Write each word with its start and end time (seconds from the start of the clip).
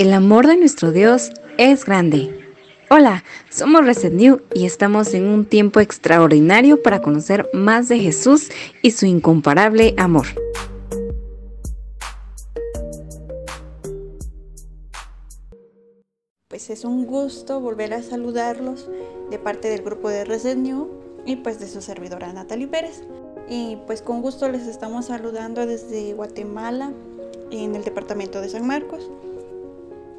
El 0.00 0.14
amor 0.14 0.46
de 0.46 0.56
nuestro 0.56 0.92
Dios 0.92 1.30
es 1.58 1.84
grande. 1.84 2.34
Hola, 2.88 3.22
somos 3.50 3.84
Reset 3.84 4.14
New 4.14 4.40
y 4.54 4.64
estamos 4.64 5.12
en 5.12 5.26
un 5.26 5.44
tiempo 5.44 5.78
extraordinario 5.78 6.82
para 6.82 7.02
conocer 7.02 7.50
más 7.52 7.90
de 7.90 7.98
Jesús 7.98 8.48
y 8.80 8.92
su 8.92 9.04
incomparable 9.04 9.94
amor. 9.98 10.26
Pues 16.48 16.70
es 16.70 16.86
un 16.86 17.04
gusto 17.04 17.60
volver 17.60 17.92
a 17.92 18.02
saludarlos 18.02 18.88
de 19.28 19.38
parte 19.38 19.68
del 19.68 19.82
grupo 19.82 20.08
de 20.08 20.24
Reset 20.24 20.56
New 20.56 20.88
y 21.26 21.36
pues 21.36 21.60
de 21.60 21.68
su 21.68 21.82
servidora 21.82 22.32
Natalie 22.32 22.68
Pérez. 22.68 23.02
Y 23.50 23.76
pues 23.86 24.00
con 24.00 24.22
gusto 24.22 24.48
les 24.48 24.66
estamos 24.66 25.08
saludando 25.08 25.66
desde 25.66 26.14
Guatemala, 26.14 26.90
en 27.50 27.74
el 27.74 27.84
departamento 27.84 28.40
de 28.40 28.48
San 28.48 28.66
Marcos. 28.66 29.10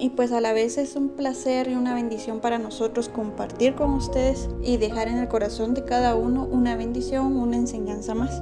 Y 0.02 0.10
pues 0.10 0.32
a 0.32 0.42
la 0.42 0.52
vez 0.52 0.80
es 0.80 0.96
un 0.96 1.10
placer 1.10 1.68
y 1.68 1.76
una 1.76 1.94
bendición 1.94 2.40
para 2.40 2.58
nosotros 2.58 3.08
compartir 3.08 3.76
con 3.76 3.92
ustedes 3.92 4.50
y 4.64 4.78
dejar 4.78 5.08
en 5.08 5.20
el 5.20 5.28
corazón 5.28 5.76
de 5.76 5.86
cada 5.86 6.16
uno 6.16 6.44
una 6.44 6.76
bendición, 6.76 7.38
una 7.38 7.56
enseñanza 7.56 8.16
más. 8.16 8.42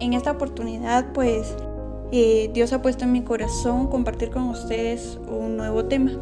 En 0.00 0.14
esta 0.14 0.30
oportunidad 0.30 1.12
pues 1.12 1.54
eh, 2.10 2.48
Dios 2.54 2.72
ha 2.72 2.80
puesto 2.80 3.04
en 3.04 3.12
mi 3.12 3.20
corazón 3.20 3.88
compartir 3.88 4.30
con 4.30 4.44
ustedes 4.44 5.18
un 5.28 5.58
nuevo 5.58 5.84
tema. 5.84 6.12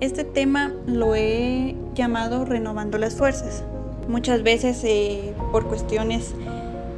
Este 0.00 0.24
tema 0.24 0.74
lo 0.84 1.14
he 1.14 1.74
llamado 1.94 2.44
renovando 2.44 2.98
las 2.98 3.14
fuerzas. 3.14 3.64
Muchas 4.08 4.42
veces 4.42 4.84
eh, 4.84 5.32
por 5.52 5.66
cuestiones 5.68 6.34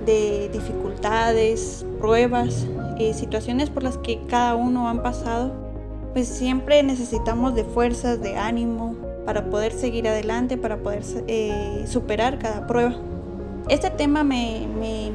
de 0.04 0.50
dificultades, 0.52 1.86
pruebas, 2.00 2.66
eh, 2.98 3.14
situaciones 3.14 3.70
por 3.70 3.84
las 3.84 3.98
que 3.98 4.20
cada 4.26 4.56
uno 4.56 4.88
han 4.88 5.00
pasado, 5.04 5.63
pues 6.14 6.28
siempre 6.28 6.82
necesitamos 6.84 7.56
de 7.56 7.64
fuerzas, 7.64 8.22
de 8.22 8.36
ánimo 8.36 8.94
para 9.26 9.50
poder 9.50 9.72
seguir 9.72 10.06
adelante, 10.08 10.56
para 10.56 10.78
poder 10.78 11.02
eh, 11.26 11.84
superar 11.88 12.38
cada 12.38 12.66
prueba. 12.68 12.94
Este 13.68 13.90
tema 13.90 14.22
me, 14.22 14.66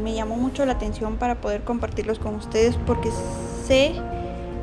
me, 0.04 0.14
llamó 0.14 0.36
mucho 0.36 0.66
la 0.66 0.74
atención 0.74 1.16
para 1.16 1.40
poder 1.40 1.64
compartirlos 1.64 2.20
con 2.20 2.36
ustedes 2.36 2.76
porque 2.86 3.10
sé 3.66 3.94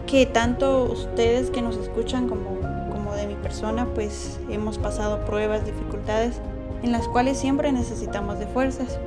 que 0.07 0.27
tanto 0.27 0.85
ustedes 0.85 1.51
que 1.51 1.63
nos 1.63 1.77
escuchan 1.79 2.29
como, 2.29 2.61
como 2.91 3.15
de 3.15 3.27
mi 3.27 3.35
persona, 3.37 3.87
pues 3.95 4.39
hemos 4.51 4.77
pasado 4.77 5.25
pruebas, 5.25 5.65
dificultades 5.65 6.41
en 6.83 6.93
las 6.93 7.09
cuales 7.09 7.39
siempre 7.39 7.73
necesitamos 7.73 8.39
de 8.39 8.47
fuerzas 8.47 8.99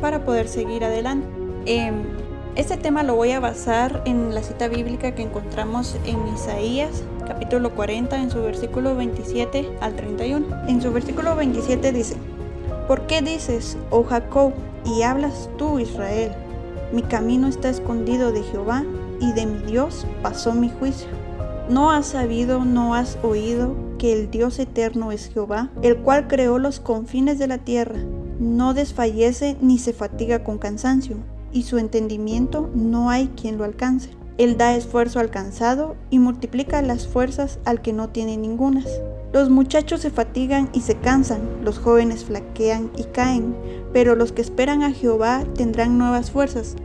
para 0.00 0.24
poder 0.24 0.46
seguir 0.46 0.84
adelante. 0.84 1.26
Em, 1.66 2.04
este 2.56 2.76
tema 2.76 3.02
lo 3.02 3.14
voy 3.14 3.32
a 3.32 3.40
basar 3.40 4.02
en 4.04 4.34
la 4.34 4.42
cita 4.42 4.68
bíblica 4.68 5.14
que 5.14 5.22
encontramos 5.22 5.96
en 6.04 6.16
Isaías 6.34 7.04
capítulo 7.28 7.74
40 7.74 8.20
en 8.22 8.30
su 8.30 8.42
versículo 8.42 8.96
27 8.96 9.68
al 9.80 9.94
31. 9.94 10.46
En 10.66 10.80
su 10.80 10.90
versículo 10.92 11.36
27 11.36 11.92
dice, 11.92 12.16
¿por 12.88 13.06
qué 13.06 13.20
dices, 13.20 13.76
oh 13.90 14.02
Jacob, 14.02 14.54
y 14.84 15.02
hablas 15.02 15.50
tú, 15.58 15.78
Israel? 15.78 16.32
Mi 16.90 17.02
camino 17.02 17.46
está 17.46 17.68
escondido 17.68 18.32
de 18.32 18.42
Jehová, 18.42 18.82
y 19.20 19.32
de 19.32 19.46
mi 19.46 19.58
Dios 19.70 20.06
pasó 20.22 20.54
mi 20.54 20.70
juicio. 20.70 21.08
¿No 21.68 21.90
has 21.90 22.06
sabido, 22.06 22.64
no 22.64 22.94
has 22.94 23.18
oído 23.22 23.74
que 23.98 24.14
el 24.14 24.30
Dios 24.30 24.58
eterno 24.58 25.12
es 25.12 25.28
Jehová, 25.28 25.68
el 25.82 25.98
cual 25.98 26.28
creó 26.28 26.58
los 26.58 26.80
confines 26.80 27.38
de 27.38 27.46
la 27.46 27.58
tierra? 27.58 27.98
No 28.40 28.72
desfallece 28.72 29.56
ni 29.60 29.78
se 29.78 29.92
fatiga 29.92 30.44
con 30.44 30.58
cansancio 30.58 31.16
y 31.52 31.62
su 31.62 31.78
entendimiento 31.78 32.70
no 32.74 33.10
hay 33.10 33.28
quien 33.28 33.58
lo 33.58 33.64
alcance. 33.64 34.10
Él 34.38 34.56
da 34.56 34.76
esfuerzo 34.76 35.18
al 35.18 35.30
cansado 35.30 35.96
y 36.10 36.20
multiplica 36.20 36.80
las 36.80 37.08
fuerzas 37.08 37.58
al 37.64 37.82
que 37.82 37.92
no 37.92 38.08
tiene 38.10 38.36
ningunas. 38.36 38.86
Los 39.32 39.50
muchachos 39.50 40.00
se 40.00 40.10
fatigan 40.10 40.70
y 40.72 40.80
se 40.80 40.94
cansan, 40.94 41.40
los 41.62 41.78
jóvenes 41.78 42.24
flaquean 42.24 42.90
y 42.96 43.02
caen, 43.04 43.56
pero 43.92 44.14
los 44.14 44.32
que 44.32 44.42
esperan 44.42 44.82
a 44.82 44.92
Jehová 44.92 45.44
tendrán 45.54 45.98
nuevas 45.98 46.30
fuerzas. 46.30 46.76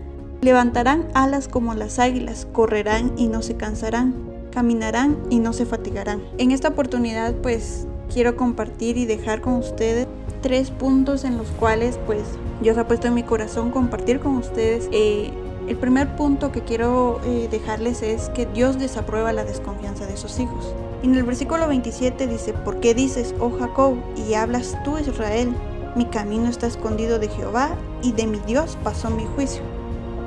Levantarán 0.41 1.07
alas 1.13 1.47
como 1.47 1.75
las 1.75 1.99
águilas, 1.99 2.47
correrán 2.51 3.13
y 3.17 3.27
no 3.27 3.41
se 3.43 3.55
cansarán, 3.55 4.15
caminarán 4.51 5.17
y 5.29 5.39
no 5.39 5.53
se 5.53 5.65
fatigarán. 5.65 6.21
En 6.37 6.51
esta 6.51 6.69
oportunidad 6.69 7.35
pues 7.35 7.87
quiero 8.11 8.35
compartir 8.35 8.97
y 8.97 9.05
dejar 9.05 9.41
con 9.41 9.53
ustedes 9.53 10.07
tres 10.41 10.71
puntos 10.71 11.23
en 11.23 11.37
los 11.37 11.47
cuales 11.51 11.97
pues 12.05 12.23
Dios 12.61 12.77
ha 12.77 12.87
puesto 12.87 13.07
en 13.07 13.13
mi 13.13 13.23
corazón 13.23 13.71
compartir 13.71 14.19
con 14.19 14.35
ustedes. 14.37 14.89
Eh, 14.91 15.31
el 15.67 15.77
primer 15.77 16.15
punto 16.15 16.51
que 16.51 16.61
quiero 16.61 17.21
eh, 17.25 17.47
dejarles 17.49 18.01
es 18.01 18.29
que 18.29 18.45
Dios 18.45 18.79
desaprueba 18.79 19.31
la 19.33 19.45
desconfianza 19.45 20.05
de 20.05 20.17
sus 20.17 20.39
hijos. 20.39 20.75
En 21.03 21.15
el 21.15 21.23
versículo 21.23 21.67
27 21.67 22.27
dice, 22.27 22.53
¿por 22.53 22.79
qué 22.79 22.93
dices, 22.93 23.33
oh 23.39 23.51
Jacob, 23.57 23.95
y 24.15 24.33
hablas 24.33 24.77
tú, 24.83 24.97
Israel? 24.97 25.53
Mi 25.95 26.05
camino 26.05 26.49
está 26.49 26.67
escondido 26.67 27.19
de 27.19 27.29
Jehová, 27.29 27.75
y 28.01 28.11
de 28.11 28.27
mi 28.27 28.39
Dios 28.39 28.77
pasó 28.83 29.09
mi 29.09 29.25
juicio. 29.35 29.61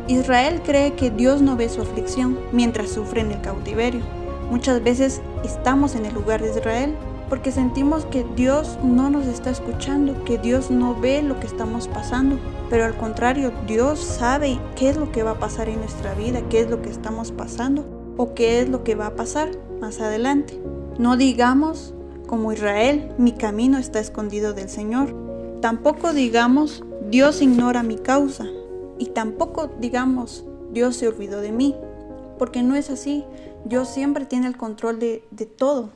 Israel 0.08 0.62
cree 0.64 0.94
que 0.94 1.10
Dios 1.10 1.42
no 1.42 1.56
ve 1.56 1.68
su 1.68 1.82
aflicción 1.82 2.38
mientras 2.52 2.90
sufre 2.90 3.20
en 3.20 3.32
el 3.32 3.40
cautiverio. 3.40 4.02
Muchas 4.50 4.82
veces 4.82 5.20
estamos 5.44 5.96
en 5.96 6.06
el 6.06 6.14
lugar 6.14 6.40
de 6.40 6.50
Israel 6.50 6.94
porque 7.28 7.50
sentimos 7.50 8.04
que 8.06 8.24
Dios 8.36 8.78
no 8.82 9.10
nos 9.10 9.26
está 9.26 9.50
escuchando, 9.50 10.24
que 10.24 10.38
Dios 10.38 10.70
no 10.70 10.94
ve 10.98 11.22
lo 11.22 11.40
que 11.40 11.46
estamos 11.46 11.88
pasando. 11.88 12.38
Pero 12.70 12.84
al 12.84 12.96
contrario, 12.96 13.52
Dios 13.66 14.00
sabe 14.00 14.58
qué 14.76 14.90
es 14.90 14.96
lo 14.96 15.10
que 15.10 15.22
va 15.22 15.32
a 15.32 15.38
pasar 15.38 15.68
en 15.68 15.80
nuestra 15.80 16.14
vida, 16.14 16.42
qué 16.48 16.60
es 16.60 16.70
lo 16.70 16.82
que 16.82 16.90
estamos 16.90 17.32
pasando 17.32 17.84
o 18.16 18.34
qué 18.34 18.60
es 18.60 18.68
lo 18.68 18.84
que 18.84 18.94
va 18.94 19.08
a 19.08 19.16
pasar 19.16 19.50
más 19.80 20.00
adelante. 20.00 20.60
No 20.98 21.16
digamos, 21.16 21.94
como 22.26 22.52
Israel, 22.52 23.12
mi 23.18 23.32
camino 23.32 23.78
está 23.78 24.00
escondido 24.00 24.52
del 24.52 24.68
Señor. 24.68 25.14
Tampoco 25.60 26.12
digamos, 26.12 26.84
Dios 27.10 27.42
ignora 27.42 27.82
mi 27.82 27.96
causa. 27.96 28.46
Y 28.98 29.06
tampoco 29.06 29.68
digamos, 29.80 30.44
Dios 30.72 30.96
se 30.96 31.08
olvidó 31.08 31.40
de 31.40 31.52
mí. 31.52 31.74
Porque 32.38 32.62
no 32.62 32.74
es 32.76 32.90
así. 32.90 33.24
Dios 33.64 33.88
siempre 33.88 34.26
tiene 34.26 34.46
el 34.46 34.56
control 34.56 34.98
de, 34.98 35.24
de 35.30 35.46
todo. 35.46 35.90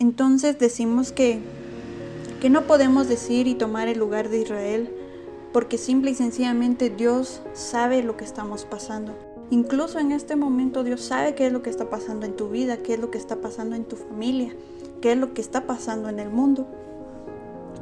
Entonces 0.00 0.58
decimos 0.58 1.12
que, 1.12 1.40
que 2.40 2.48
no 2.48 2.62
podemos 2.62 3.06
decir 3.06 3.46
y 3.46 3.54
tomar 3.54 3.86
el 3.86 3.98
lugar 3.98 4.30
de 4.30 4.40
Israel 4.40 4.90
porque 5.52 5.76
simple 5.76 6.12
y 6.12 6.14
sencillamente 6.14 6.88
Dios 6.88 7.42
sabe 7.52 8.02
lo 8.02 8.16
que 8.16 8.24
estamos 8.24 8.64
pasando. 8.64 9.12
Incluso 9.50 9.98
en 9.98 10.12
este 10.12 10.36
momento 10.36 10.84
Dios 10.84 11.02
sabe 11.02 11.34
qué 11.34 11.48
es 11.48 11.52
lo 11.52 11.62
que 11.62 11.68
está 11.68 11.90
pasando 11.90 12.24
en 12.24 12.34
tu 12.34 12.48
vida, 12.48 12.78
qué 12.78 12.94
es 12.94 12.98
lo 12.98 13.10
que 13.10 13.18
está 13.18 13.42
pasando 13.42 13.76
en 13.76 13.84
tu 13.84 13.96
familia, 13.96 14.54
qué 15.02 15.12
es 15.12 15.18
lo 15.18 15.34
que 15.34 15.42
está 15.42 15.66
pasando 15.66 16.08
en 16.08 16.18
el 16.18 16.30
mundo. 16.30 16.66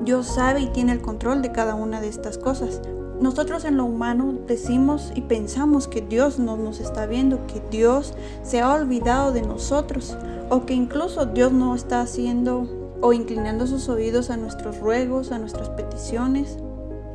Dios 0.01 0.27
sabe 0.27 0.63
y 0.63 0.67
tiene 0.71 0.91
el 0.91 1.01
control 1.01 1.41
de 1.41 1.53
cada 1.53 1.77
una 1.77 2.01
de 2.01 2.09
estas 2.09 2.37
cosas. 2.37 2.81
Nosotros 3.21 3.65
en 3.65 3.77
lo 3.77 3.85
humano 3.85 4.41
decimos 4.49 5.13
y 5.15 5.21
pensamos 5.21 5.87
que 5.87 6.01
Dios 6.01 6.41
no 6.41 6.57
nos 6.57 6.81
está 6.81 7.07
viendo, 7.07 7.47
que 7.47 7.63
Dios 7.71 8.15
se 8.43 8.61
ha 8.61 8.75
olvidado 8.75 9.31
de 9.33 9.43
nosotros 9.43 10.17
o 10.51 10.67
que 10.67 10.75
incluso 10.75 11.27
Dios 11.27 11.53
no 11.53 11.75
está 11.75 12.01
haciendo 12.01 12.69
o 13.01 13.13
inclinando 13.13 13.67
sus 13.67 13.89
oídos 13.89 14.31
a 14.31 14.37
nuestros 14.37 14.79
ruegos, 14.81 15.31
a 15.33 15.39
nuestras 15.39 15.69
peticiones. 15.71 16.59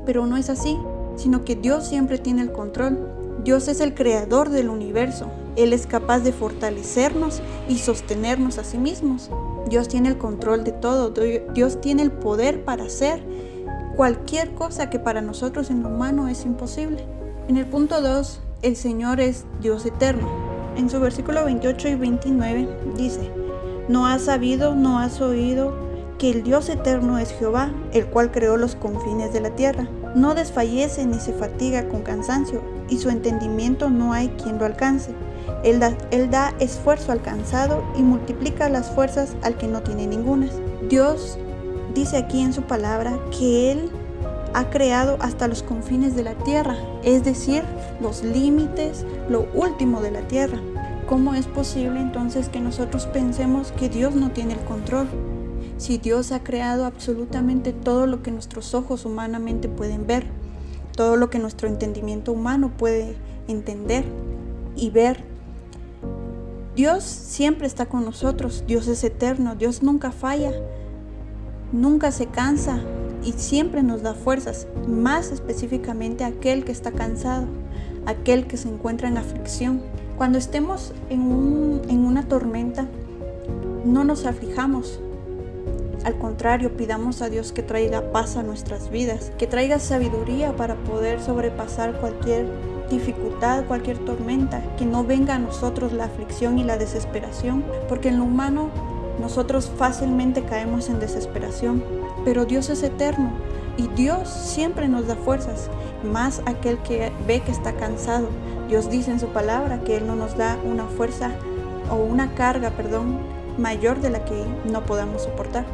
Pero 0.05 0.25
no 0.25 0.37
es 0.37 0.49
así, 0.49 0.77
sino 1.15 1.43
que 1.43 1.55
Dios 1.55 1.85
siempre 1.85 2.17
tiene 2.17 2.41
el 2.41 2.51
control. 2.51 2.97
Dios 3.43 3.67
es 3.67 3.81
el 3.81 3.93
creador 3.93 4.49
del 4.49 4.69
universo. 4.69 5.27
Él 5.55 5.73
es 5.73 5.85
capaz 5.85 6.19
de 6.19 6.31
fortalecernos 6.31 7.41
y 7.67 7.77
sostenernos 7.77 8.57
a 8.57 8.63
sí 8.63 8.77
mismos. 8.77 9.29
Dios 9.69 9.87
tiene 9.87 10.09
el 10.09 10.17
control 10.17 10.63
de 10.63 10.71
todo. 10.71 11.13
Dios 11.53 11.81
tiene 11.81 12.03
el 12.03 12.11
poder 12.11 12.63
para 12.63 12.85
hacer 12.85 13.23
cualquier 13.95 14.53
cosa 14.55 14.89
que 14.89 14.99
para 14.99 15.21
nosotros 15.21 15.69
en 15.69 15.83
lo 15.83 15.89
humano 15.89 16.27
es 16.27 16.45
imposible. 16.45 17.05
En 17.47 17.57
el 17.57 17.65
punto 17.65 18.01
2, 18.01 18.39
el 18.61 18.75
Señor 18.75 19.19
es 19.19 19.45
Dios 19.61 19.85
eterno. 19.85 20.42
En 20.75 20.89
su 20.89 20.99
versículo 20.99 21.45
28 21.45 21.89
y 21.89 21.95
29 21.95 22.67
dice, 22.97 23.31
¿no 23.87 24.07
has 24.07 24.23
sabido, 24.23 24.75
no 24.75 24.99
has 24.99 25.21
oído 25.21 25.73
que 26.17 26.31
el 26.31 26.43
Dios 26.43 26.69
eterno 26.69 27.19
es 27.19 27.31
Jehová, 27.31 27.71
el 27.91 28.07
cual 28.07 28.31
creó 28.31 28.57
los 28.57 28.75
confines 28.75 29.33
de 29.33 29.41
la 29.41 29.51
tierra? 29.51 29.87
No 30.15 30.35
desfallece 30.35 31.05
ni 31.05 31.19
se 31.19 31.33
fatiga 31.33 31.87
con 31.89 32.01
cansancio, 32.01 32.61
y 32.89 32.97
su 32.97 33.09
entendimiento 33.09 33.89
no 33.89 34.13
hay 34.13 34.29
quien 34.29 34.57
lo 34.57 34.65
alcance. 34.65 35.11
Él 35.63 35.79
da, 35.79 36.53
esfuerzo 36.59 37.11
al 37.11 37.21
cansado 37.21 37.83
y 37.97 38.01
multiplica 38.01 38.69
las 38.69 38.91
fuerzas 38.91 39.35
al 39.43 39.57
que 39.57 39.67
no 39.67 39.81
tiene 39.81 40.07
ningunas. 40.07 40.51
Dios 40.89 41.37
dice 41.93 42.17
aquí 42.17 42.41
en 42.41 42.53
su 42.53 42.63
palabra 42.63 43.17
que 43.37 43.71
Él 43.71 43.91
ha 44.53 44.69
creado 44.69 45.17
hasta 45.19 45.47
los 45.47 45.63
confines 45.63 46.15
de 46.15 46.23
la 46.23 46.35
tierra, 46.35 46.77
es 47.03 47.23
decir, 47.23 47.63
los 48.01 48.23
límites, 48.23 49.05
lo 49.29 49.47
último 49.53 50.01
de 50.01 50.11
la 50.11 50.21
tierra. 50.27 50.59
¿Cómo 51.07 51.33
es 51.33 51.47
posible 51.47 51.99
entonces 51.99 52.49
que 52.49 52.59
nosotros 52.59 53.07
pensemos 53.07 53.71
que 53.71 53.89
Dios 53.89 54.15
no 54.15 54.31
tiene 54.31 54.53
el 54.53 54.59
control? 54.61 55.07
Si 55.77 55.97
Dios 55.97 56.31
ha 56.31 56.43
creado 56.43 56.85
absolutamente 56.85 57.73
todo 57.73 58.07
lo 58.07 58.23
que 58.23 58.31
nuestros 58.31 58.73
ojos 58.73 59.05
humanamente 59.05 59.67
pueden 59.67 60.07
ver, 60.07 60.25
todo 60.95 61.15
lo 61.17 61.29
que 61.29 61.39
nuestro 61.39 61.67
entendimiento 61.67 62.31
humano 62.31 62.71
puede 62.77 63.15
entender 63.47 64.05
y 64.75 64.91
ver. 64.91 65.23
Dios 66.75 67.03
siempre 67.03 67.67
está 67.67 67.87
con 67.87 68.05
nosotros, 68.05 68.63
Dios 68.65 68.87
es 68.87 69.03
eterno, 69.03 69.55
Dios 69.55 69.83
nunca 69.83 70.11
falla, 70.11 70.51
nunca 71.71 72.11
se 72.11 72.27
cansa 72.27 72.79
y 73.23 73.33
siempre 73.33 73.83
nos 73.83 74.01
da 74.01 74.13
fuerzas, 74.13 74.67
más 74.87 75.31
específicamente 75.31 76.23
aquel 76.23 76.65
que 76.65 76.71
está 76.71 76.91
cansado, 76.91 77.45
aquel 78.05 78.47
que 78.47 78.57
se 78.57 78.69
encuentra 78.69 79.07
en 79.07 79.17
aflicción. 79.17 79.81
Cuando 80.17 80.37
estemos 80.37 80.93
en, 81.09 81.81
en 81.89 82.05
una 82.05 82.27
tormenta, 82.27 82.87
no 83.85 84.03
nos 84.03 84.25
aflijamos, 84.25 84.99
al 86.03 86.17
contrario, 86.17 86.75
pidamos 86.75 87.21
a 87.21 87.29
Dios 87.29 87.53
que 87.53 87.63
traiga 87.63 88.11
paz 88.11 88.35
a 88.35 88.43
nuestras 88.43 88.89
vidas, 88.89 89.31
que 89.37 89.47
traiga 89.47 89.79
sabiduría 89.79 90.53
para 90.55 90.75
poder 90.75 91.21
sobrepasar 91.21 91.97
cualquier 91.99 92.45
dificultad, 92.89 93.65
cualquier 93.65 93.97
tormenta, 93.99 94.61
que 94.77 94.85
no 94.85 95.05
venga 95.05 95.35
a 95.35 95.39
nosotros 95.39 95.93
la 95.93 96.05
aflicción 96.05 96.59
y 96.59 96.63
la 96.63 96.77
desesperación, 96.77 97.63
porque 97.87 98.09
en 98.09 98.17
lo 98.17 98.25
humano 98.25 98.69
nosotros 99.21 99.71
fácilmente 99.77 100.43
caemos 100.43 100.89
en 100.89 100.99
desesperación, 100.99 101.83
pero 102.25 102.45
Dios 102.45 102.69
es 102.69 102.83
eterno 102.83 103.31
y 103.77 103.87
Dios 103.89 104.29
siempre 104.29 104.87
nos 104.87 105.07
da 105.07 105.15
fuerzas, 105.15 105.69
más 106.03 106.41
aquel 106.45 106.77
que 106.79 107.11
ve 107.27 107.41
que 107.41 107.51
está 107.51 107.73
cansado. 107.73 108.27
Dios 108.67 108.89
dice 108.89 109.11
en 109.11 109.19
su 109.19 109.27
palabra 109.27 109.83
que 109.83 109.97
Él 109.97 110.07
no 110.07 110.15
nos 110.15 110.37
da 110.37 110.57
una 110.63 110.85
fuerza 110.85 111.31
o 111.89 111.95
una 111.95 112.33
carga, 112.35 112.71
perdón, 112.71 113.17
mayor 113.57 113.99
de 113.99 114.09
la 114.09 114.25
que 114.25 114.43
no 114.65 114.85
podamos 114.85 115.23
soportar. 115.23 115.65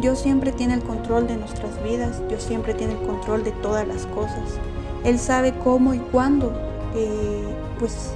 Dios 0.00 0.20
siempre 0.20 0.52
tiene 0.52 0.74
el 0.74 0.82
control 0.82 1.26
de 1.26 1.36
nuestras 1.36 1.82
vidas, 1.82 2.22
Dios 2.28 2.42
siempre 2.42 2.74
tiene 2.74 2.94
el 2.94 3.06
control 3.06 3.44
de 3.44 3.52
todas 3.52 3.86
las 3.86 4.06
cosas. 4.06 4.58
Él 5.04 5.18
sabe 5.18 5.54
cómo 5.64 5.94
y 5.94 5.98
cuándo, 5.98 6.52
eh, 6.94 7.44
pues, 7.78 8.12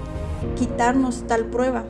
quitarnos 0.57 1.25
tal 1.27 1.47
prueba. 1.47 1.85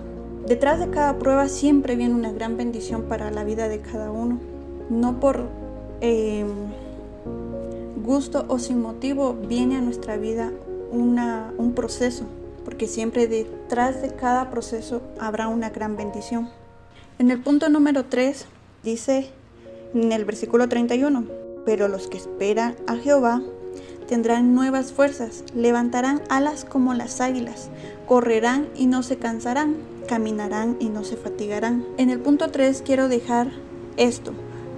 Detrás 0.46 0.80
de 0.80 0.90
cada 0.90 1.18
prueba 1.18 1.48
siempre 1.48 1.96
viene 1.96 2.14
una 2.14 2.32
gran 2.32 2.56
bendición 2.56 3.02
para 3.02 3.30
la 3.30 3.44
vida 3.44 3.68
de 3.68 3.80
cada 3.80 4.10
uno. 4.10 4.38
No 4.90 5.20
por 5.20 5.46
em, 6.02 6.48
gusto 8.04 8.44
o 8.48 8.58
sin 8.58 8.82
motivo 8.82 9.34
viene 9.48 9.76
a 9.76 9.80
nuestra 9.80 10.18
vida 10.18 10.52
una, 10.90 11.54
un 11.56 11.72
proceso, 11.72 12.24
porque 12.64 12.86
siempre 12.86 13.26
detrás 13.26 14.02
de 14.02 14.10
cada 14.10 14.50
proceso 14.50 15.00
habrá 15.18 15.48
una 15.48 15.70
gran 15.70 15.96
bendición. 15.96 16.50
En 17.18 17.30
el 17.30 17.40
punto 17.40 17.70
número 17.70 18.04
3 18.04 18.44
dice 18.84 19.30
en 19.94 20.12
el 20.12 20.24
versículo 20.24 20.68
31. 20.68 21.24
Pero 21.64 21.88
los 21.88 22.08
que 22.08 22.18
esperan 22.18 22.74
a 22.86 22.96
Jehová 22.96 23.40
tendrán 24.08 24.54
nuevas 24.54 24.92
fuerzas, 24.92 25.44
levantarán 25.54 26.20
alas 26.28 26.64
como 26.64 26.92
las 26.92 27.20
águilas, 27.20 27.70
correrán 28.06 28.68
y 28.74 28.86
no 28.86 29.02
se 29.02 29.16
cansarán, 29.16 29.76
caminarán 30.08 30.76
y 30.80 30.88
no 30.88 31.04
se 31.04 31.16
fatigarán. 31.16 31.86
En 31.98 32.10
el 32.10 32.18
punto 32.18 32.50
3 32.50 32.82
quiero 32.84 33.08
dejar 33.08 33.48
esto. 33.96 34.32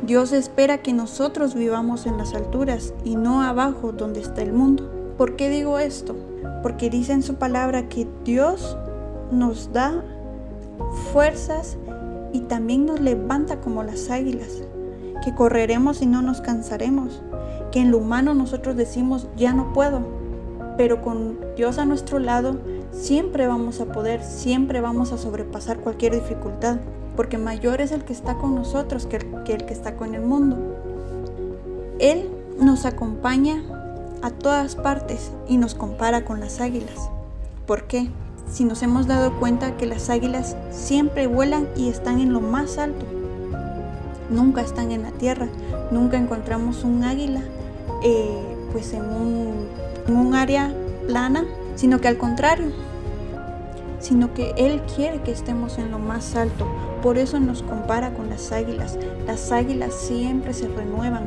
Dios 0.07 0.33
espera 0.33 0.79
que 0.79 0.93
nosotros 0.93 1.55
vivamos 1.55 2.05
en 2.05 2.19
las 2.19 2.35
alturas 2.35 2.93
y 3.05 3.17
no 3.17 3.41
abajo 3.41 3.93
donde 3.93 4.21
está 4.21 4.43
el 4.43 4.53
mundo. 4.53 4.91
¿Por 5.17 5.37
qué 5.37 5.49
digo 5.49 5.79
esto? 5.79 6.15
Porque 6.63 6.91
dice 6.91 7.13
en 7.13 7.23
su 7.23 7.37
palabra 7.37 7.89
que 7.89 8.07
Dios 8.23 8.77
nos 9.31 9.73
da 9.73 10.05
fuerzas 11.13 11.79
y 12.33 12.41
también 12.41 12.85
nos 12.85 13.01
levanta 13.01 13.61
como 13.61 13.83
las 13.83 14.11
águilas 14.11 14.63
que 15.25 15.35
correremos 15.35 16.03
y 16.03 16.07
no 16.07 16.21
nos 16.21 16.43
cansaremos, 16.43 17.23
que 17.73 17.81
en 17.81 17.91
lo 17.91 17.99
humano 17.99 18.35
nosotros 18.35 18.77
decimos, 18.77 19.27
ya 19.37 19.55
no 19.55 19.73
puedo, 19.73 20.03
pero 20.77 21.01
con 21.01 21.39
Dios 21.57 21.79
a 21.79 21.87
nuestro 21.87 22.19
lado 22.19 22.59
siempre 22.91 23.47
vamos 23.47 23.81
a 23.81 23.87
poder, 23.87 24.23
siempre 24.23 24.83
vamos 24.83 25.13
a 25.13 25.19
sobrepasar 25.19 25.79
cualquier 25.79 26.15
dificultad, 26.15 26.77
porque 27.17 27.39
mayor 27.39 27.81
es 27.81 27.93
el 27.93 28.05
que 28.05 28.13
está 28.13 28.37
con 28.37 28.55
nosotros 28.55 29.07
que 29.07 29.17
el 29.17 29.65
que, 29.65 29.73
está 29.73 29.97
con 29.97 30.15
el 30.15 30.23
mundo. 30.23 30.57
Él 31.99 32.29
nos 32.59 32.85
acompaña 32.85 33.63
a 34.23 34.31
todas 34.31 34.77
partes 34.77 35.33
y 35.49 35.57
nos 35.57 35.75
compara 35.75 36.25
con 36.25 36.41
las 36.41 36.61
águilas. 36.61 37.11
¿Por 37.67 37.87
qué? 37.87 38.11
Si 38.51 38.65
nos 38.65 38.83
hemos 38.83 39.07
dado 39.07 39.39
cuenta 39.39 39.77
que 39.77 39.87
las 39.87 40.11
águilas 40.11 40.57
siempre 40.71 41.27
vuelan 41.27 41.69
y 41.77 41.89
están 41.89 42.21
en 42.21 42.33
lo 42.33 42.41
más 42.41 42.79
alto, 42.79 43.07
nunca 44.31 44.61
están 44.61 44.93
en 44.93 45.03
la 45.03 45.13
tierra, 45.13 45.49
nunca 45.91 46.17
encontramos 46.17 46.85
un 46.85 47.05
águila 47.05 47.43
eh, 48.03 48.39
pues 48.73 48.93
un, 48.93 49.67
en 50.07 50.17
un 50.17 50.35
área 50.35 50.75
plana, 51.07 51.45
sino 51.77 52.01
que 52.01 52.09
al 52.09 52.19
contrario, 52.19 52.67
sino 54.05 54.35
que 54.35 54.53
Él 54.59 54.83
quiere 54.95 55.23
que 55.23 55.33
estemos 55.33 55.79
en 55.79 55.91
lo 55.91 55.99
más 55.99 56.37
alto. 56.37 56.67
Por 57.03 57.17
eso 57.17 57.41
nos 57.41 57.63
compara 57.63 58.13
con 58.13 58.29
las 58.29 58.53
águilas. 58.53 58.99
Las 59.27 59.51
águilas 59.51 59.95
siempre 59.95 60.53
se 60.53 60.69
renuevan, 60.69 61.25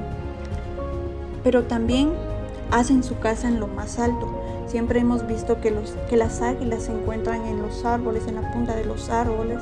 pero 1.43 1.63
también 1.63 2.11
hacen 2.69 3.03
su 3.03 3.17
casa 3.17 3.47
en 3.47 3.59
lo 3.59 3.67
más 3.67 3.97
alto. 3.97 4.29
Siempre 4.67 4.99
hemos 4.99 5.25
visto 5.25 5.59
que, 5.59 5.71
los, 5.71 5.95
que 6.07 6.17
las 6.17 6.41
águilas 6.43 6.83
se 6.83 6.91
encuentran 6.91 7.45
en 7.45 7.63
los 7.63 7.83
árboles, 7.83 8.27
en 8.27 8.35
la 8.35 8.53
punta 8.53 8.75
de 8.75 8.85
los 8.85 9.09
árboles, 9.09 9.59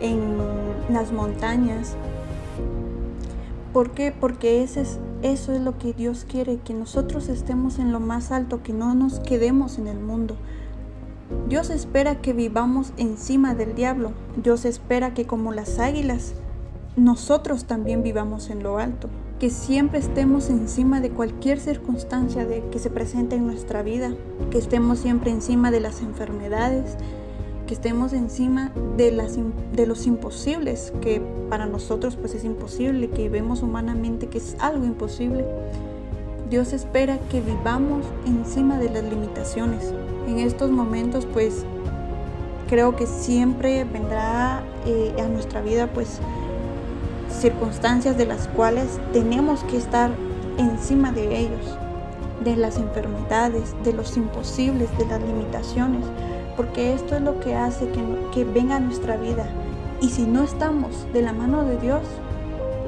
en 0.00 0.38
las 0.88 1.12
montañas, 1.12 1.94
¿Por 3.76 3.90
qué? 3.90 4.10
Porque 4.10 4.62
ese 4.62 4.80
es, 4.80 4.98
eso 5.20 5.52
es 5.52 5.60
lo 5.60 5.76
que 5.76 5.92
Dios 5.92 6.24
quiere, 6.26 6.56
que 6.56 6.72
nosotros 6.72 7.28
estemos 7.28 7.78
en 7.78 7.92
lo 7.92 8.00
más 8.00 8.32
alto, 8.32 8.62
que 8.62 8.72
no 8.72 8.94
nos 8.94 9.20
quedemos 9.20 9.76
en 9.76 9.86
el 9.86 9.98
mundo. 10.00 10.34
Dios 11.48 11.70
espera 11.70 12.20
que 12.20 12.32
vivamos 12.32 12.92
encima 12.96 13.54
del 13.54 13.74
diablo. 13.74 14.12
Dios 14.42 14.64
espera 14.64 15.14
que 15.14 15.26
como 15.26 15.52
las 15.52 15.78
águilas, 15.78 16.34
nosotros 16.96 17.64
también 17.64 18.02
vivamos 18.02 18.50
en 18.50 18.62
lo 18.62 18.78
alto. 18.78 19.08
Que 19.40 19.50
siempre 19.50 19.98
estemos 19.98 20.48
encima 20.50 21.00
de 21.00 21.10
cualquier 21.10 21.58
circunstancia 21.58 22.46
de, 22.46 22.62
que 22.70 22.78
se 22.78 22.90
presente 22.90 23.36
en 23.36 23.46
nuestra 23.46 23.82
vida. 23.82 24.14
Que 24.50 24.58
estemos 24.58 25.00
siempre 25.00 25.30
encima 25.30 25.70
de 25.70 25.80
las 25.80 26.00
enfermedades, 26.00 26.96
que 27.66 27.74
estemos 27.74 28.12
encima 28.12 28.72
de, 28.96 29.10
los 29.86 30.06
imposibles, 30.06 30.92
que 31.00 31.20
para 31.50 31.66
nosotros 31.66 32.16
pues 32.16 32.34
es 32.34 32.44
imposible, 32.44 33.10
que 33.10 33.28
vemos 33.28 33.62
humanamente 33.62 34.28
que 34.28 34.38
es 34.38 34.56
algo 34.60 34.84
imposible. 34.84 35.44
Dios 36.48 36.72
espera 36.72 37.18
que 37.28 37.40
vivamos 37.40 38.06
encima 38.24 38.78
de 38.78 38.90
las 38.90 39.04
limitaciones. 39.04 39.92
En 40.26 40.38
estos 40.38 40.70
momentos 40.70 41.26
pues 41.26 41.64
creo 42.68 42.96
que 42.96 43.06
siempre 43.06 43.84
vendrá 43.84 44.62
eh, 44.86 45.14
a 45.22 45.26
nuestra 45.28 45.60
vida 45.60 45.86
pues 45.86 46.20
circunstancias 47.30 48.16
de 48.16 48.26
las 48.26 48.48
cuales 48.48 49.00
tenemos 49.12 49.62
que 49.64 49.76
estar 49.76 50.10
encima 50.58 51.12
de 51.12 51.38
ellos, 51.38 51.78
de 52.42 52.56
las 52.56 52.78
enfermedades, 52.78 53.74
de 53.84 53.92
los 53.92 54.16
imposibles, 54.16 54.88
de 54.98 55.06
las 55.06 55.22
limitaciones 55.22 56.04
porque 56.56 56.94
esto 56.94 57.16
es 57.16 57.22
lo 57.22 57.38
que 57.40 57.54
hace 57.54 57.86
que, 57.88 58.02
que 58.32 58.44
venga 58.44 58.76
a 58.76 58.80
nuestra 58.80 59.16
vida. 59.16 59.46
Y 60.00 60.08
si 60.08 60.22
no 60.22 60.42
estamos 60.42 61.06
de 61.12 61.22
la 61.22 61.32
mano 61.32 61.64
de 61.64 61.76
Dios, 61.76 62.02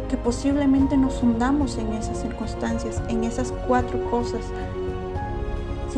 que 0.08 0.16
posiblemente 0.16 0.96
nos 0.96 1.22
hundamos 1.22 1.76
en 1.76 1.92
esas 1.92 2.22
circunstancias, 2.22 3.02
en 3.08 3.24
esas 3.24 3.52
cuatro 3.66 4.02
cosas, 4.10 4.40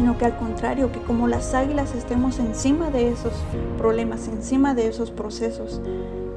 sino 0.01 0.17
que 0.17 0.25
al 0.25 0.39
contrario, 0.39 0.91
que 0.93 1.01
como 1.01 1.29
las 1.29 1.53
águilas 1.53 1.95
estemos 1.95 2.39
encima 2.39 2.91
de 2.91 3.11
esos 3.11 3.35
problemas, 3.77 4.29
encima 4.29 4.73
de 4.73 4.87
esos 4.87 5.11
procesos, 5.11 5.83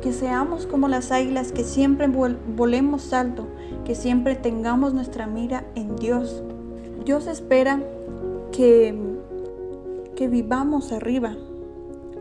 que 0.01 0.12
seamos 0.12 0.65
como 0.65 0.89
las 0.89 1.13
águilas, 1.13 1.53
que 1.53 1.63
siempre 1.63 2.08
volemos 2.10 3.13
alto, 3.13 3.48
que 3.86 3.96
siempre 3.96 4.36
tengamos 4.36 4.93
nuestra 4.93 5.27
mira 5.27 5.63
en 5.75 5.96
Dios. 5.96 6.43
Dios 7.05 7.25
espera 7.27 7.82
que 8.51 8.93
que 10.17 10.27
vivamos 10.27 10.91
arriba, 10.91 11.38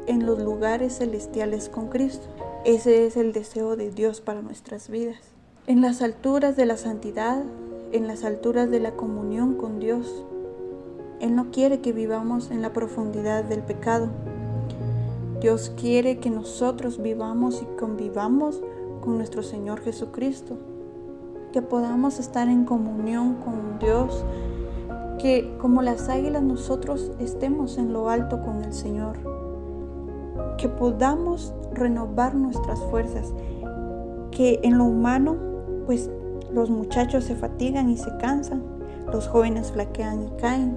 en 0.06 0.24
los 0.24 0.40
lugares 0.40 0.98
celestiales 0.98 1.68
con 1.68 1.88
Cristo. 1.88 2.28
Ese 2.64 3.04
es 3.04 3.16
el 3.16 3.32
deseo 3.32 3.74
de 3.74 3.90
Dios 3.90 4.20
para 4.20 4.42
nuestras 4.42 4.88
vidas. 4.88 5.18
En 5.66 5.80
las 5.80 6.02
alturas 6.02 6.54
de 6.54 6.66
la 6.66 6.76
santidad, 6.76 7.42
en 7.90 8.06
las 8.06 8.22
alturas 8.22 8.70
de 8.70 8.78
la 8.78 8.92
comunión 8.92 9.54
con 9.56 9.80
Dios. 9.80 10.24
Él 11.22 11.36
no 11.36 11.52
quiere 11.52 11.80
que 11.80 11.92
vivamos 11.92 12.50
en 12.50 12.62
la 12.62 12.72
profundidad 12.72 13.44
del 13.44 13.62
pecado. 13.62 14.08
Dios 15.40 15.72
quiere 15.80 16.18
que 16.18 16.30
nosotros 16.30 17.00
vivamos 17.00 17.62
y 17.62 17.76
convivamos 17.78 18.60
con 19.00 19.18
nuestro 19.18 19.44
Señor 19.44 19.80
Jesucristo. 19.82 20.58
Que 21.52 21.62
podamos 21.62 22.18
estar 22.18 22.48
en 22.48 22.64
comunión 22.64 23.36
con 23.36 23.78
Dios. 23.78 24.24
Que 25.20 25.56
como 25.60 25.80
las 25.80 26.08
águilas 26.08 26.42
nosotros 26.42 27.12
estemos 27.20 27.78
en 27.78 27.92
lo 27.92 28.08
alto 28.08 28.42
con 28.42 28.64
el 28.64 28.72
Señor, 28.72 29.18
que 30.58 30.68
podamos 30.68 31.54
renovar 31.72 32.34
nuestras 32.34 32.80
fuerzas, 32.90 33.32
que 34.32 34.58
en 34.64 34.76
lo 34.76 34.86
humano, 34.86 35.36
pues 35.86 36.10
los 36.52 36.68
muchachos 36.68 37.22
se 37.22 37.36
fatigan 37.36 37.90
y 37.90 37.96
se 37.96 38.10
cansan, 38.16 38.64
los 39.12 39.28
jóvenes 39.28 39.70
flaquean 39.70 40.24
y 40.24 40.40
caen, 40.40 40.76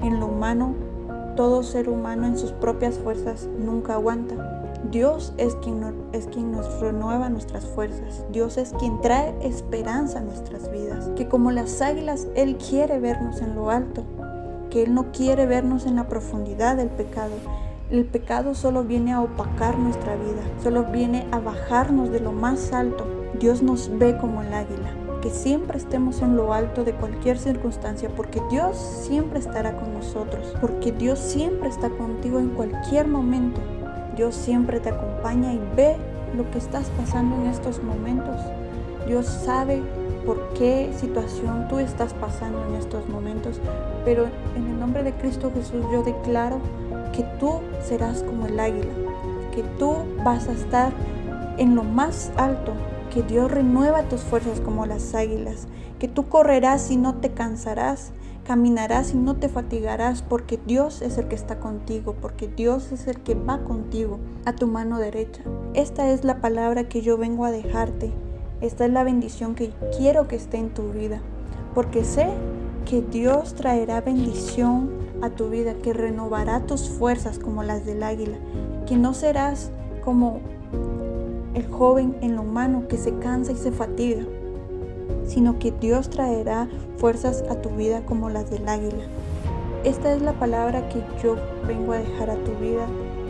en 0.00 0.20
lo 0.20 0.26
humano, 0.26 0.74
todo 1.36 1.62
ser 1.62 1.88
humano 1.88 2.26
en 2.26 2.38
sus 2.38 2.52
propias 2.52 2.98
fuerzas 2.98 3.48
nunca 3.58 3.94
aguanta, 3.94 4.56
Dios 4.90 5.32
es 5.36 5.54
quien, 5.56 5.82
es 6.12 6.26
quien 6.26 6.52
nos 6.52 6.80
renueva 6.80 7.28
nuestras 7.28 7.64
fuerzas. 7.64 8.24
Dios 8.30 8.56
es 8.56 8.72
quien 8.78 9.00
trae 9.00 9.34
esperanza 9.42 10.18
a 10.18 10.22
nuestras 10.22 10.70
vidas. 10.70 11.10
Que 11.16 11.28
como 11.28 11.50
las 11.50 11.80
águilas, 11.82 12.28
Él 12.36 12.56
quiere 12.56 13.00
vernos 13.00 13.40
en 13.40 13.56
lo 13.56 13.70
alto. 13.70 14.04
Que 14.70 14.84
Él 14.84 14.94
no 14.94 15.10
quiere 15.12 15.46
vernos 15.46 15.86
en 15.86 15.96
la 15.96 16.08
profundidad 16.08 16.76
del 16.76 16.88
pecado. 16.88 17.34
El 17.90 18.04
pecado 18.04 18.54
solo 18.54 18.84
viene 18.84 19.12
a 19.12 19.22
opacar 19.22 19.78
nuestra 19.78 20.16
vida, 20.16 20.42
solo 20.60 20.84
viene 20.84 21.26
a 21.30 21.38
bajarnos 21.38 22.10
de 22.10 22.20
lo 22.20 22.32
más 22.32 22.72
alto. 22.72 23.06
Dios 23.38 23.62
nos 23.62 23.96
ve 23.96 24.16
como 24.18 24.42
el 24.42 24.52
águila 24.52 25.05
que 25.26 25.32
siempre 25.32 25.76
estemos 25.76 26.22
en 26.22 26.36
lo 26.36 26.54
alto 26.54 26.84
de 26.84 26.92
cualquier 26.92 27.36
circunstancia, 27.36 28.08
porque 28.14 28.40
Dios 28.48 28.76
siempre 28.76 29.40
estará 29.40 29.74
con 29.74 29.92
nosotros, 29.92 30.54
porque 30.60 30.92
Dios 30.92 31.18
siempre 31.18 31.68
está 31.68 31.90
contigo 31.90 32.38
en 32.38 32.50
cualquier 32.50 33.08
momento. 33.08 33.60
Dios 34.14 34.36
siempre 34.36 34.78
te 34.78 34.90
acompaña 34.90 35.52
y 35.52 35.60
ve 35.74 35.96
lo 36.36 36.48
que 36.52 36.58
estás 36.58 36.86
pasando 36.96 37.34
en 37.34 37.46
estos 37.46 37.82
momentos. 37.82 38.36
Dios 39.08 39.26
sabe 39.26 39.82
por 40.24 40.54
qué 40.54 40.92
situación 40.96 41.66
tú 41.68 41.80
estás 41.80 42.14
pasando 42.14 42.64
en 42.68 42.76
estos 42.76 43.08
momentos, 43.08 43.60
pero 44.04 44.28
en 44.54 44.68
el 44.68 44.78
nombre 44.78 45.02
de 45.02 45.12
Cristo 45.12 45.50
Jesús 45.52 45.84
yo 45.90 46.04
declaro 46.04 46.60
que 47.12 47.24
tú 47.40 47.62
serás 47.82 48.22
como 48.22 48.46
el 48.46 48.60
águila, 48.60 48.92
que 49.52 49.64
tú 49.76 49.92
vas 50.24 50.46
a 50.46 50.52
estar 50.52 50.92
en 51.58 51.74
lo 51.74 51.82
más 51.82 52.30
alto 52.36 52.74
que 53.16 53.22
Dios 53.22 53.50
renueva 53.50 54.02
tus 54.10 54.20
fuerzas 54.20 54.60
como 54.60 54.84
las 54.84 55.14
águilas, 55.14 55.68
que 55.98 56.06
tú 56.06 56.28
correrás 56.28 56.90
y 56.90 56.98
no 56.98 57.14
te 57.14 57.30
cansarás, 57.30 58.12
caminarás 58.46 59.14
y 59.14 59.16
no 59.16 59.36
te 59.36 59.48
fatigarás, 59.48 60.20
porque 60.20 60.60
Dios 60.66 61.00
es 61.00 61.16
el 61.16 61.26
que 61.26 61.34
está 61.34 61.58
contigo, 61.58 62.14
porque 62.20 62.46
Dios 62.46 62.92
es 62.92 63.06
el 63.06 63.18
que 63.22 63.34
va 63.34 63.64
contigo 63.64 64.18
a 64.44 64.52
tu 64.52 64.66
mano 64.66 64.98
derecha. 64.98 65.40
Esta 65.72 66.10
es 66.10 66.24
la 66.24 66.42
palabra 66.42 66.90
que 66.90 67.00
yo 67.00 67.16
vengo 67.16 67.46
a 67.46 67.50
dejarte, 67.50 68.12
esta 68.60 68.84
es 68.84 68.92
la 68.92 69.02
bendición 69.02 69.54
que 69.54 69.72
quiero 69.96 70.28
que 70.28 70.36
esté 70.36 70.58
en 70.58 70.74
tu 70.74 70.92
vida, 70.92 71.22
porque 71.74 72.04
sé 72.04 72.28
que 72.84 73.00
Dios 73.00 73.54
traerá 73.54 74.02
bendición 74.02 74.90
a 75.22 75.30
tu 75.30 75.48
vida, 75.48 75.72
que 75.82 75.94
renovará 75.94 76.66
tus 76.66 76.90
fuerzas 76.90 77.38
como 77.38 77.62
las 77.62 77.86
del 77.86 78.02
águila, 78.02 78.36
que 78.86 78.98
no 78.98 79.14
serás 79.14 79.70
como 80.04 80.40
el 81.56 81.66
joven 81.68 82.14
en 82.20 82.36
lo 82.36 82.42
humano 82.42 82.86
que 82.86 82.98
se 82.98 83.14
cansa 83.14 83.52
y 83.52 83.56
se 83.56 83.72
fatiga, 83.72 84.22
sino 85.26 85.58
que 85.58 85.72
Dios 85.72 86.10
traerá 86.10 86.68
fuerzas 86.98 87.42
a 87.48 87.62
tu 87.62 87.70
vida 87.70 88.04
como 88.04 88.28
las 88.28 88.50
del 88.50 88.68
águila. 88.68 89.04
Esta 89.82 90.12
es 90.12 90.20
la 90.20 90.34
palabra 90.34 90.86
que 90.90 91.02
yo 91.22 91.36
vengo 91.66 91.94
a 91.94 91.98
dejar 91.98 92.28
a 92.28 92.36
tu 92.36 92.52
vida, 92.56 92.86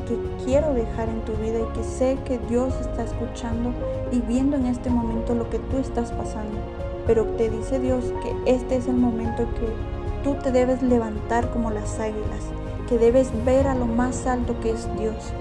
que 0.08 0.18
quiero 0.44 0.74
dejar 0.74 1.08
en 1.08 1.24
tu 1.24 1.34
vida 1.34 1.60
y 1.60 1.78
que 1.78 1.84
sé 1.84 2.18
que 2.24 2.40
Dios 2.48 2.74
está 2.80 3.04
escuchando 3.04 3.72
y 4.10 4.18
viendo 4.20 4.56
en 4.56 4.66
este 4.66 4.90
momento 4.90 5.32
lo 5.32 5.48
que 5.48 5.60
tú 5.60 5.76
estás 5.78 6.10
pasando. 6.10 6.58
Pero 7.06 7.26
te 7.36 7.48
dice 7.48 7.78
Dios 7.78 8.12
que 8.24 8.52
este 8.52 8.74
es 8.74 8.88
el 8.88 8.96
momento 8.96 9.44
que 9.54 10.24
tú 10.24 10.34
te 10.42 10.50
debes 10.50 10.82
levantar 10.82 11.48
como 11.52 11.70
las 11.70 12.00
águilas, 12.00 12.42
que 12.88 12.98
debes 12.98 13.30
ver 13.44 13.68
a 13.68 13.76
lo 13.76 13.86
más 13.86 14.26
alto 14.26 14.58
que 14.58 14.70
es 14.70 14.88
Dios, 14.98 15.32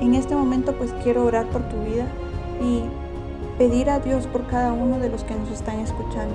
en 0.00 0.14
este 0.14 0.34
momento 0.34 0.74
pues 0.76 0.92
quiero 1.02 1.24
orar 1.24 1.46
por 1.50 1.62
tu 1.62 1.76
vida 1.84 2.06
y 2.60 2.82
pedir 3.58 3.90
a 3.90 4.00
Dios 4.00 4.26
por 4.26 4.46
cada 4.46 4.72
uno 4.72 4.98
de 4.98 5.10
los 5.10 5.24
que 5.24 5.34
nos 5.34 5.50
están 5.50 5.80
escuchando. 5.80 6.34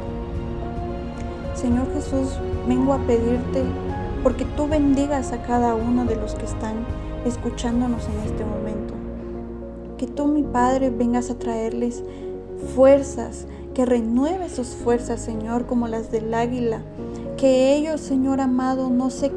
Señor 1.55 1.91
Jesús, 1.93 2.39
vengo 2.67 2.93
a 2.93 2.99
pedirte 2.99 3.63
porque 4.23 4.45
tú 4.45 4.67
bendigas 4.67 5.31
a 5.31 5.41
cada 5.43 5.75
uno 5.75 6.05
de 6.05 6.15
los 6.15 6.35
que 6.35 6.45
están 6.45 6.85
escuchándonos 7.25 8.07
en 8.07 8.19
este 8.29 8.43
momento. 8.43 8.93
Que 9.97 10.07
tú, 10.07 10.27
mi 10.27 10.43
Padre, 10.43 10.89
vengas 10.89 11.29
a 11.29 11.39
traerles 11.39 12.03
fuerzas, 12.75 13.47
que 13.73 13.85
renueve 13.85 14.49
sus 14.49 14.69
fuerzas, 14.69 15.21
Señor, 15.21 15.65
como 15.65 15.87
las 15.87 16.11
del 16.11 16.33
águila. 16.33 16.81
Que 17.37 17.75
ellos, 17.75 18.01
Señor 18.01 18.41
amado, 18.41 18.89
no 18.89 19.09
se 19.09 19.31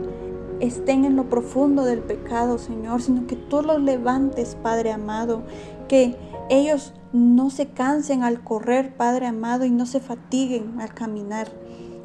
estén 0.61 1.05
en 1.05 1.17
lo 1.17 1.29
profundo 1.29 1.85
del 1.85 2.01
pecado, 2.01 2.59
Señor, 2.59 3.03
sino 3.03 3.27
que 3.27 3.37
tú 3.37 3.63
los 3.63 3.81
levantes, 3.81 4.57
Padre 4.63 4.93
amado, 4.93 5.43
que 5.89 6.17
ellos 6.51 6.95
no 7.13 7.51
se 7.51 7.69
cansen 7.69 8.23
al 8.23 8.43
correr, 8.43 8.97
Padre 8.97 9.27
amado, 9.27 9.65
y 9.65 9.71
no 9.71 9.87
se 9.87 10.01
fatiguen 10.01 10.81
al 10.81 10.95
caminar, 10.95 11.49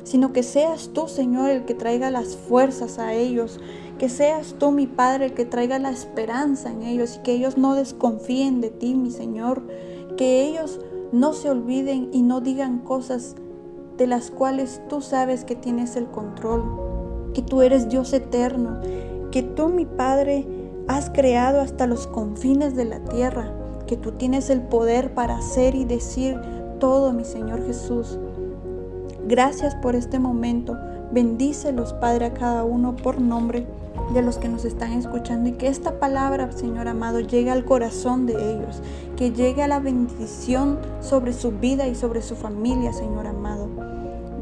sino 0.03 0.33
que 0.33 0.43
seas 0.43 0.91
tú, 0.93 1.07
Señor, 1.07 1.49
el 1.49 1.65
que 1.65 1.73
traiga 1.73 2.11
las 2.11 2.35
fuerzas 2.35 2.99
a 2.99 3.13
ellos, 3.13 3.59
que 3.97 4.09
seas 4.09 4.55
tú, 4.59 4.71
mi 4.71 4.87
Padre, 4.87 5.25
el 5.25 5.33
que 5.33 5.45
traiga 5.45 5.79
la 5.79 5.91
esperanza 5.91 6.71
en 6.71 6.83
ellos 6.83 7.17
y 7.17 7.23
que 7.23 7.33
ellos 7.33 7.57
no 7.57 7.75
desconfíen 7.75 8.61
de 8.61 8.69
ti, 8.69 8.95
mi 8.95 9.11
Señor, 9.11 9.63
que 10.17 10.43
ellos 10.43 10.79
no 11.11 11.33
se 11.33 11.49
olviden 11.49 12.09
y 12.11 12.21
no 12.21 12.41
digan 12.41 12.79
cosas 12.79 13.35
de 13.97 14.07
las 14.07 14.31
cuales 14.31 14.81
tú 14.89 15.01
sabes 15.01 15.45
que 15.45 15.55
tienes 15.55 15.95
el 15.95 16.07
control 16.07 17.02
que 17.33 17.41
tú 17.41 17.61
eres 17.61 17.89
Dios 17.89 18.13
eterno, 18.13 18.79
que 19.31 19.43
tú, 19.43 19.69
mi 19.69 19.85
Padre, 19.85 20.45
has 20.87 21.09
creado 21.09 21.61
hasta 21.61 21.87
los 21.87 22.07
confines 22.07 22.75
de 22.75 22.85
la 22.85 22.99
tierra, 22.99 23.51
que 23.87 23.97
tú 23.97 24.11
tienes 24.11 24.49
el 24.49 24.61
poder 24.61 25.13
para 25.13 25.37
hacer 25.37 25.75
y 25.75 25.85
decir 25.85 26.39
todo, 26.79 27.13
mi 27.13 27.23
Señor 27.23 27.65
Jesús. 27.65 28.17
Gracias 29.27 29.75
por 29.75 29.95
este 29.95 30.19
momento. 30.19 30.77
Bendícelos, 31.11 31.93
Padre, 31.93 32.25
a 32.25 32.33
cada 32.33 32.63
uno 32.63 32.95
por 32.95 33.21
nombre 33.21 33.65
de 34.13 34.21
los 34.21 34.37
que 34.37 34.49
nos 34.49 34.65
están 34.65 34.93
escuchando 34.93 35.49
y 35.49 35.53
que 35.53 35.67
esta 35.67 35.99
palabra, 35.99 36.51
Señor 36.51 36.87
amado, 36.87 37.19
llegue 37.19 37.51
al 37.51 37.65
corazón 37.65 38.25
de 38.25 38.33
ellos, 38.33 38.81
que 39.15 39.31
llegue 39.31 39.63
a 39.63 39.67
la 39.67 39.79
bendición 39.79 40.79
sobre 41.01 41.33
su 41.33 41.51
vida 41.51 41.87
y 41.87 41.95
sobre 41.95 42.21
su 42.21 42.35
familia, 42.35 42.91
Señor 42.93 43.27
amado. 43.27 43.62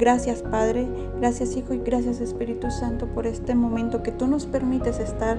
Gracias 0.01 0.41
Padre, 0.41 0.88
gracias 1.20 1.55
Hijo 1.55 1.75
y 1.75 1.77
gracias 1.77 2.22
Espíritu 2.22 2.72
Santo 2.72 3.05
por 3.05 3.27
este 3.27 3.53
momento 3.53 4.01
que 4.01 4.12
tú 4.12 4.25
nos 4.25 4.48
permites 4.48 4.98
estar 5.00 5.38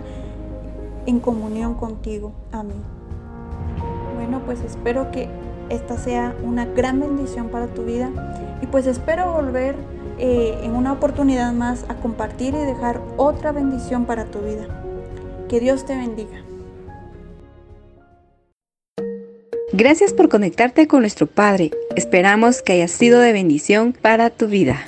en 1.04 1.18
comunión 1.18 1.74
contigo. 1.74 2.30
Amén. 2.52 2.80
Bueno, 4.14 4.40
pues 4.46 4.60
espero 4.60 5.10
que 5.10 5.28
esta 5.68 5.98
sea 5.98 6.36
una 6.44 6.64
gran 6.64 7.00
bendición 7.00 7.48
para 7.48 7.66
tu 7.66 7.82
vida 7.82 8.12
y 8.62 8.66
pues 8.66 8.86
espero 8.86 9.32
volver 9.32 9.74
eh, 10.20 10.56
en 10.62 10.76
una 10.76 10.92
oportunidad 10.92 11.52
más 11.52 11.84
a 11.88 11.96
compartir 11.96 12.54
y 12.54 12.58
dejar 12.58 13.00
otra 13.16 13.50
bendición 13.50 14.04
para 14.04 14.26
tu 14.26 14.38
vida. 14.42 14.68
Que 15.48 15.58
Dios 15.58 15.84
te 15.84 15.96
bendiga. 15.96 16.51
Gracias 19.74 20.12
por 20.12 20.28
conectarte 20.28 20.86
con 20.86 21.00
nuestro 21.00 21.26
Padre. 21.26 21.70
Esperamos 21.96 22.60
que 22.60 22.74
haya 22.74 22.88
sido 22.88 23.20
de 23.20 23.32
bendición 23.32 23.94
para 23.94 24.28
tu 24.28 24.46
vida. 24.46 24.84